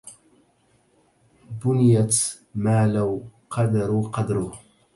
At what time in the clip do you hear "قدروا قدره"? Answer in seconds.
3.49-4.51